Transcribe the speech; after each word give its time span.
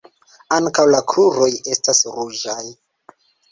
Ankaŭ 0.55 0.85
la 0.91 1.01
kruroj 1.11 1.51
estas 1.75 2.03
ruĝaj. 2.17 2.59